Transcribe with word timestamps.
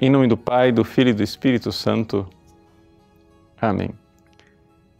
Em 0.00 0.08
nome 0.08 0.28
do 0.28 0.36
Pai, 0.36 0.70
do 0.70 0.84
Filho 0.84 1.08
e 1.08 1.12
do 1.12 1.24
Espírito 1.24 1.72
Santo. 1.72 2.24
Amém. 3.60 3.90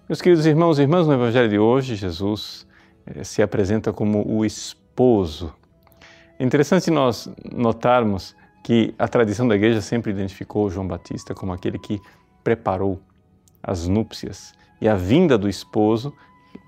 Meus 0.09 0.21
queridos 0.21 0.45
irmãos 0.45 0.81
e 0.81 0.83
irmãs, 0.83 1.07
no 1.07 1.13
Evangelho 1.13 1.49
de 1.49 1.57
hoje, 1.57 1.95
Jesus 1.95 2.67
eh, 3.07 3.23
se 3.23 3.41
apresenta 3.41 3.93
como 3.93 4.29
o 4.29 4.45
esposo. 4.45 5.55
É 6.37 6.45
interessante 6.45 6.91
nós 6.91 7.31
notarmos 7.49 8.35
que 8.65 8.93
a 8.99 9.07
tradição 9.07 9.47
da 9.47 9.55
igreja 9.55 9.81
sempre 9.81 10.11
identificou 10.11 10.69
João 10.69 10.89
Batista 10.89 11.33
como 11.33 11.53
aquele 11.53 11.79
que 11.79 12.01
preparou 12.43 13.01
as 13.63 13.87
núpcias. 13.87 14.53
E 14.81 14.89
a 14.89 14.97
vinda 14.97 15.39
do 15.39 15.49
esposo, 15.49 16.13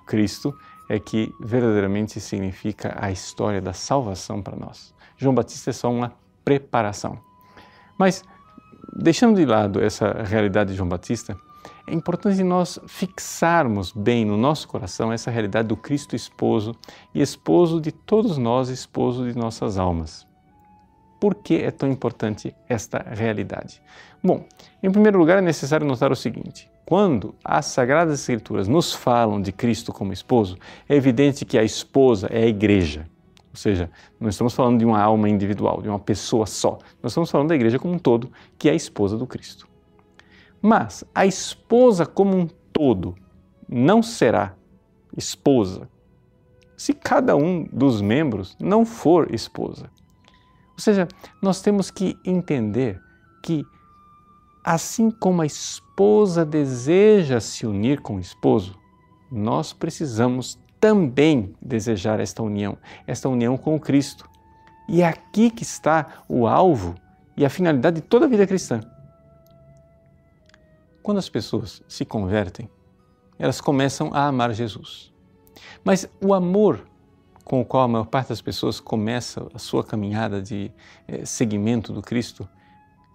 Cristo, 0.06 0.54
é 0.88 1.00
que 1.00 1.34
verdadeiramente 1.40 2.20
significa 2.20 2.96
a 2.96 3.10
história 3.10 3.60
da 3.60 3.72
salvação 3.72 4.40
para 4.40 4.54
nós. 4.54 4.94
João 5.16 5.34
Batista 5.34 5.70
é 5.70 5.72
só 5.72 5.90
uma 5.90 6.12
preparação. 6.44 7.28
Mas, 8.00 8.24
deixando 8.96 9.36
de 9.36 9.44
lado 9.44 9.78
essa 9.78 10.22
realidade 10.22 10.70
de 10.70 10.76
João 10.78 10.88
Batista, 10.88 11.36
é 11.86 11.92
importante 11.92 12.42
nós 12.42 12.80
fixarmos 12.86 13.92
bem 13.92 14.24
no 14.24 14.38
nosso 14.38 14.66
coração 14.66 15.12
essa 15.12 15.30
realidade 15.30 15.68
do 15.68 15.76
Cristo 15.76 16.16
esposo 16.16 16.74
e 17.14 17.20
esposo 17.20 17.78
de 17.78 17.92
todos 17.92 18.38
nós, 18.38 18.70
esposo 18.70 19.30
de 19.30 19.36
nossas 19.36 19.76
almas. 19.76 20.26
Por 21.20 21.34
que 21.34 21.56
é 21.56 21.70
tão 21.70 21.90
importante 21.90 22.56
esta 22.66 23.04
realidade? 23.06 23.82
Bom, 24.24 24.46
em 24.82 24.90
primeiro 24.90 25.18
lugar 25.18 25.36
é 25.36 25.42
necessário 25.42 25.86
notar 25.86 26.10
o 26.10 26.16
seguinte: 26.16 26.70
quando 26.86 27.34
as 27.44 27.66
Sagradas 27.66 28.20
Escrituras 28.20 28.66
nos 28.66 28.94
falam 28.94 29.42
de 29.42 29.52
Cristo 29.52 29.92
como 29.92 30.14
esposo, 30.14 30.56
é 30.88 30.96
evidente 30.96 31.44
que 31.44 31.58
a 31.58 31.62
esposa 31.62 32.28
é 32.32 32.44
a 32.44 32.48
igreja. 32.48 33.06
Ou 33.50 33.56
seja, 33.56 33.90
não 34.18 34.28
estamos 34.28 34.54
falando 34.54 34.78
de 34.78 34.84
uma 34.84 35.00
alma 35.00 35.28
individual, 35.28 35.82
de 35.82 35.88
uma 35.88 35.98
pessoa 35.98 36.46
só. 36.46 36.78
Nós 37.02 37.12
estamos 37.12 37.30
falando 37.30 37.48
da 37.48 37.54
igreja 37.54 37.78
como 37.78 37.94
um 37.94 37.98
todo, 37.98 38.30
que 38.58 38.68
é 38.68 38.72
a 38.72 38.76
esposa 38.76 39.16
do 39.16 39.26
Cristo. 39.26 39.66
Mas 40.62 41.04
a 41.14 41.26
esposa 41.26 42.06
como 42.06 42.36
um 42.36 42.48
todo 42.72 43.14
não 43.68 44.02
será 44.02 44.54
esposa 45.16 45.88
se 46.80 46.94
cada 46.94 47.36
um 47.36 47.68
dos 47.70 48.00
membros 48.00 48.56
não 48.58 48.86
for 48.86 49.34
esposa. 49.34 49.90
Ou 50.72 50.78
seja, 50.78 51.06
nós 51.42 51.60
temos 51.60 51.90
que 51.90 52.18
entender 52.24 52.98
que, 53.42 53.66
assim 54.64 55.10
como 55.10 55.42
a 55.42 55.46
esposa 55.46 56.42
deseja 56.42 57.38
se 57.38 57.66
unir 57.66 58.00
com 58.00 58.16
o 58.16 58.18
esposo, 58.18 58.79
nós 59.30 59.72
precisamos 59.72 60.58
também 60.80 61.54
desejar 61.60 62.20
esta 62.20 62.42
união, 62.42 62.76
esta 63.06 63.28
união 63.28 63.56
com 63.56 63.78
Cristo. 63.78 64.28
E 64.88 65.02
é 65.02 65.06
aqui 65.06 65.50
que 65.50 65.62
está 65.62 66.24
o 66.28 66.46
alvo 66.46 66.94
e 67.36 67.44
a 67.44 67.50
finalidade 67.50 68.00
de 68.00 68.02
toda 68.02 68.26
a 68.26 68.28
vida 68.28 68.46
cristã. 68.46 68.80
Quando 71.02 71.18
as 71.18 71.28
pessoas 71.28 71.82
se 71.88 72.04
convertem, 72.04 72.68
elas 73.38 73.60
começam 73.60 74.10
a 74.12 74.26
amar 74.26 74.52
Jesus. 74.52 75.12
Mas 75.84 76.08
o 76.20 76.34
amor 76.34 76.86
com 77.44 77.60
o 77.60 77.64
qual 77.64 77.84
a 77.84 77.88
maior 77.88 78.06
parte 78.06 78.28
das 78.28 78.40
pessoas 78.40 78.78
começa 78.78 79.46
a 79.52 79.58
sua 79.58 79.82
caminhada 79.82 80.40
de 80.40 80.70
eh, 81.08 81.24
seguimento 81.24 81.92
do 81.92 82.02
Cristo 82.02 82.48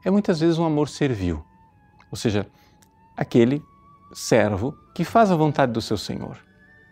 é 0.03 0.11
muitas 0.11 0.39
vezes 0.39 0.57
um 0.57 0.65
amor 0.65 0.89
servil, 0.89 1.43
ou 2.11 2.17
seja, 2.17 2.45
aquele 3.15 3.63
servo 4.13 4.77
que 4.95 5.03
faz 5.03 5.29
a 5.29 5.35
vontade 5.35 5.73
do 5.73 5.81
seu 5.81 5.97
Senhor. 5.97 6.37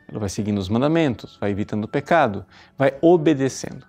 Ele 0.10 0.20
vai 0.20 0.28
seguindo 0.28 0.58
os 0.58 0.68
mandamentos, 0.68 1.38
vai 1.40 1.52
evitando 1.52 1.86
o 1.86 1.88
pecado, 1.88 2.46
vai 2.78 2.94
obedecendo. 3.02 3.88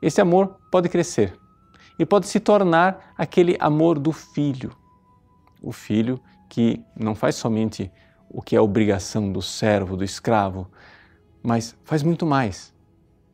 Esse 0.00 0.20
amor 0.20 0.58
pode 0.70 0.90
crescer 0.90 1.34
e 1.98 2.04
pode 2.04 2.28
se 2.28 2.38
tornar 2.38 3.14
aquele 3.16 3.56
amor 3.58 3.98
do 3.98 4.12
filho. 4.12 4.76
O 5.62 5.72
filho 5.72 6.20
que 6.50 6.84
não 6.94 7.14
faz 7.14 7.36
somente 7.36 7.90
o 8.28 8.42
que 8.42 8.54
é 8.54 8.60
obrigação 8.60 9.32
do 9.32 9.40
servo, 9.40 9.96
do 9.96 10.04
escravo, 10.04 10.70
mas 11.42 11.74
faz 11.82 12.02
muito 12.02 12.26
mais. 12.26 12.74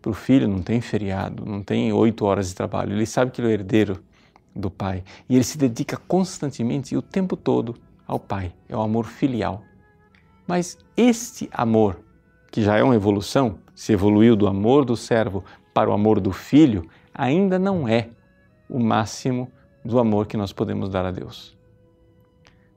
Para 0.00 0.12
o 0.12 0.14
filho 0.14 0.46
não 0.46 0.62
tem 0.62 0.80
feriado, 0.80 1.44
não 1.44 1.64
tem 1.64 1.92
oito 1.92 2.24
horas 2.24 2.48
de 2.50 2.54
trabalho, 2.54 2.92
ele 2.92 3.06
sabe 3.06 3.32
que 3.32 3.40
ele 3.40 3.50
é 3.50 3.54
herdeiro 3.54 4.04
do 4.54 4.70
pai 4.70 5.02
e 5.28 5.34
ele 5.34 5.44
se 5.44 5.58
dedica 5.58 5.96
constantemente 5.96 6.94
e 6.94 6.96
o 6.96 7.02
tempo 7.02 7.36
todo 7.36 7.74
ao 8.06 8.18
pai. 8.18 8.54
É 8.68 8.76
o 8.76 8.80
amor 8.80 9.04
filial. 9.04 9.62
Mas 10.46 10.78
este 10.96 11.48
amor, 11.52 12.00
que 12.50 12.62
já 12.62 12.76
é 12.76 12.82
uma 12.82 12.94
evolução, 12.94 13.58
se 13.74 13.92
evoluiu 13.92 14.36
do 14.36 14.46
amor 14.46 14.84
do 14.84 14.96
servo 14.96 15.44
para 15.72 15.90
o 15.90 15.92
amor 15.92 16.20
do 16.20 16.32
filho, 16.32 16.88
ainda 17.14 17.58
não 17.58 17.88
é 17.88 18.10
o 18.68 18.78
máximo 18.78 19.50
do 19.84 19.98
amor 19.98 20.26
que 20.26 20.36
nós 20.36 20.52
podemos 20.52 20.88
dar 20.88 21.04
a 21.04 21.10
Deus. 21.10 21.56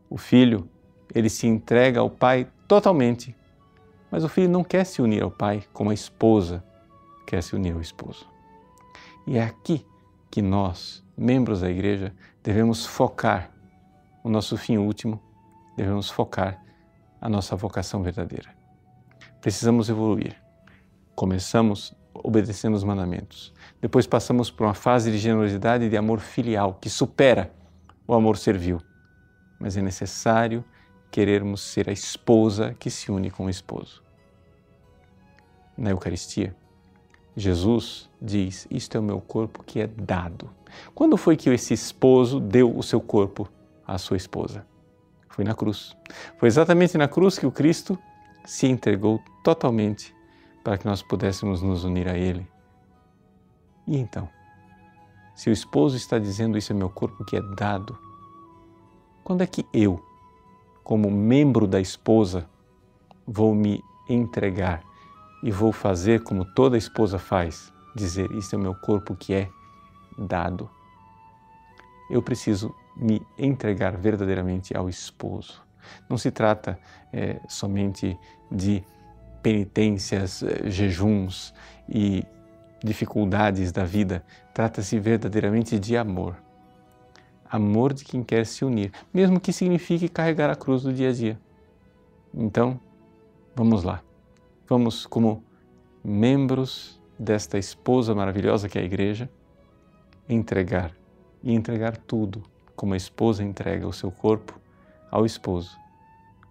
O 0.09 0.17
filho, 0.17 0.69
ele 1.13 1.29
se 1.29 1.47
entrega 1.47 1.99
ao 1.99 2.09
pai 2.09 2.47
totalmente, 2.67 3.35
mas 4.09 4.23
o 4.23 4.29
filho 4.29 4.49
não 4.49 4.63
quer 4.63 4.85
se 4.85 5.01
unir 5.01 5.23
ao 5.23 5.31
pai 5.31 5.63
como 5.73 5.89
a 5.89 5.93
esposa 5.93 6.63
quer 7.25 7.41
se 7.41 7.55
unir 7.55 7.73
ao 7.73 7.81
esposo. 7.81 8.27
E 9.27 9.37
é 9.37 9.43
aqui 9.43 9.85
que 10.29 10.41
nós, 10.41 11.03
membros 11.17 11.61
da 11.61 11.69
igreja, 11.69 12.13
devemos 12.43 12.85
focar 12.85 13.51
o 14.25 14.29
nosso 14.29 14.57
fim 14.57 14.77
último, 14.77 15.21
devemos 15.77 16.09
focar 16.09 16.59
a 17.21 17.29
nossa 17.29 17.55
vocação 17.55 18.01
verdadeira. 18.01 18.49
Precisamos 19.39 19.87
evoluir. 19.87 20.35
Começamos 21.15 21.93
obedecendo 22.11 22.73
os 22.73 22.83
mandamentos. 22.83 23.53
Depois 23.79 24.07
passamos 24.07 24.49
por 24.49 24.65
uma 24.65 24.73
fase 24.73 25.11
de 25.11 25.19
generosidade 25.19 25.85
e 25.85 25.89
de 25.89 25.95
amor 25.95 26.19
filial 26.19 26.73
que 26.81 26.89
supera 26.89 27.53
o 28.07 28.15
amor 28.15 28.35
servil. 28.37 28.81
Mas 29.59 29.77
é 29.77 29.81
necessário 29.83 30.65
querermos 31.11 31.61
ser 31.61 31.87
a 31.87 31.93
esposa 31.93 32.73
que 32.79 32.89
se 32.89 33.11
une 33.11 33.29
com 33.29 33.45
o 33.45 33.49
esposo. 33.49 34.01
Na 35.77 35.91
Eucaristia, 35.91 36.55
Jesus 37.37 38.09
diz: 38.19 38.65
Isto 38.71 38.97
é 38.97 38.99
o 38.99 39.03
meu 39.03 39.21
corpo 39.21 39.63
que 39.63 39.81
é 39.81 39.85
dado. 39.85 40.49
Quando 40.95 41.15
foi 41.15 41.37
que 41.37 41.47
esse 41.51 41.75
esposo 41.75 42.39
deu 42.39 42.75
o 42.75 42.81
seu 42.81 42.99
corpo 42.99 43.47
à 43.85 43.97
sua 43.97 44.17
esposa? 44.17 44.65
Foi 45.29 45.43
na 45.43 45.53
cruz. 45.53 45.95
Foi 46.37 46.47
exatamente 46.47 46.97
na 46.97 47.07
cruz 47.07 47.37
que 47.37 47.45
o 47.45 47.51
Cristo 47.51 47.97
se 48.45 48.67
entregou 48.67 49.21
totalmente 49.43 50.15
para 50.63 50.77
que 50.77 50.85
nós 50.85 51.01
pudéssemos 51.01 51.61
nos 51.61 51.83
unir 51.83 52.07
a 52.07 52.17
Ele. 52.17 52.47
E 53.87 53.97
então, 53.97 54.29
se 55.35 55.49
o 55.49 55.53
esposo 55.53 55.97
está 55.97 56.17
dizendo 56.17 56.57
isso 56.57 56.71
é 56.71 56.75
meu 56.75 56.89
corpo 56.89 57.25
que 57.25 57.35
é 57.35 57.41
dado, 57.41 57.97
quando 59.23 59.41
é 59.41 59.47
que 59.47 59.65
eu, 59.73 60.03
como 60.83 61.11
membro 61.11 61.67
da 61.67 61.81
esposa, 61.81 62.49
vou 63.27 63.53
me 63.53 63.83
entregar 64.07 64.83
e 65.43 65.51
vou 65.51 65.71
fazer 65.71 66.23
como 66.23 66.45
toda 66.53 66.77
esposa 66.77 67.19
faz, 67.19 67.73
dizer 67.95 68.31
isso 68.31 68.55
é 68.55 68.57
meu 68.57 68.73
corpo 68.73 69.15
que 69.15 69.33
é 69.33 69.49
dado? 70.17 70.69
Eu 72.09 72.21
preciso 72.21 72.73
me 72.95 73.21
entregar 73.37 73.97
verdadeiramente 73.97 74.75
ao 74.75 74.87
esposo. 74.87 75.61
Não 76.09 76.17
se 76.17 76.31
trata 76.31 76.79
é, 77.11 77.39
somente 77.47 78.17
de 78.51 78.83
penitências, 79.41 80.41
é, 80.41 80.69
jejuns 80.69 81.53
e 81.87 82.23
dificuldades 82.83 83.71
da 83.71 83.83
vida, 83.83 84.23
trata-se 84.53 84.99
verdadeiramente 84.99 85.79
de 85.79 85.97
amor. 85.97 86.35
Amor 87.49 87.93
de 87.93 88.03
quem 88.03 88.23
quer 88.23 88.45
se 88.45 88.65
unir, 88.65 88.91
mesmo 89.13 89.39
que 89.39 89.53
signifique 89.53 90.09
carregar 90.09 90.49
a 90.49 90.55
cruz 90.55 90.83
do 90.83 90.93
dia 90.93 91.09
a 91.09 91.13
dia. 91.13 91.39
Então, 92.33 92.79
vamos 93.55 93.83
lá. 93.83 94.01
Vamos, 94.67 95.05
como 95.05 95.43
membros 96.03 96.99
desta 97.17 97.57
esposa 97.57 98.13
maravilhosa 98.13 98.67
que 98.67 98.77
é 98.77 98.81
a 98.81 98.85
igreja, 98.85 99.29
entregar 100.27 100.91
e 101.43 101.53
entregar 101.53 101.95
tudo 101.97 102.43
como 102.75 102.93
a 102.93 102.97
esposa 102.97 103.43
entrega 103.43 103.87
o 103.87 103.93
seu 103.93 104.11
corpo 104.11 104.59
ao 105.11 105.25
esposo. 105.25 105.77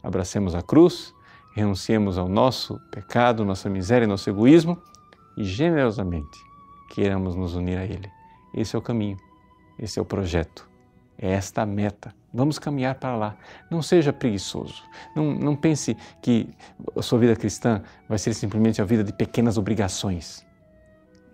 Abracemos 0.02 0.54
a 0.54 0.62
cruz, 0.62 1.14
renunciemos 1.54 2.18
ao 2.18 2.28
nosso 2.28 2.78
pecado, 2.90 3.44
nossa 3.44 3.68
miséria, 3.68 4.06
nosso 4.06 4.28
egoísmo 4.28 4.80
e 5.36 5.44
generosamente 5.44 6.38
queiramos 6.90 7.34
nos 7.34 7.54
unir 7.54 7.78
a 7.78 7.84
Ele. 7.84 8.10
Esse 8.54 8.76
é 8.76 8.78
o 8.78 8.82
caminho, 8.82 9.16
esse 9.78 9.98
é 9.98 10.02
o 10.02 10.04
projeto, 10.04 10.68
é 11.18 11.32
esta 11.32 11.62
a 11.62 11.66
meta. 11.66 12.14
Vamos 12.32 12.58
caminhar 12.58 12.96
para 12.96 13.16
lá. 13.16 13.36
Não 13.70 13.80
seja 13.80 14.12
preguiçoso. 14.12 14.82
Não, 15.14 15.32
não 15.32 15.54
pense 15.54 15.96
que 16.20 16.48
a 16.96 17.02
sua 17.02 17.18
vida 17.18 17.36
cristã 17.36 17.82
vai 18.08 18.18
ser 18.18 18.34
simplesmente 18.34 18.82
a 18.82 18.84
vida 18.84 19.04
de 19.04 19.12
pequenas 19.12 19.56
obrigações. 19.56 20.44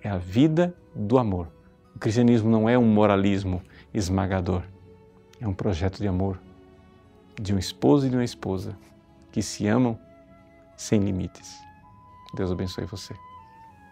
É 0.03 0.11
a 0.11 0.19
vida 0.19 0.75
do 0.95 1.19
amor. 1.19 1.49
O 1.97 1.99
cristianismo 1.99 2.51
não 2.51 2.69
é 2.69 2.79
um 2.79 2.85
moralismo 2.85 3.63
esmagador 3.95 4.63
é 5.41 5.49
um 5.49 5.55
projeto 5.55 5.99
de 5.99 6.07
amor 6.07 6.39
de 7.41 7.55
um 7.55 7.59
esposo 7.59 8.07
e 8.07 8.11
de 8.11 8.17
uma 8.17 8.25
esposa 8.25 8.77
que 9.33 9.43
se 9.43 9.67
amam 9.67 9.99
sem 10.77 11.01
limites. 11.01 11.59
Deus 12.35 12.53
abençoe 12.53 12.85
você. 12.85 13.15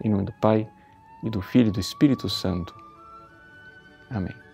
Em 0.04 0.10
nome 0.10 0.24
do 0.24 0.32
Pai, 0.34 0.68
e 1.22 1.30
do 1.30 1.40
Filho 1.40 1.68
e 1.68 1.72
do 1.72 1.80
Espírito 1.80 2.28
Santo. 2.28 2.74
Amém. 4.10 4.47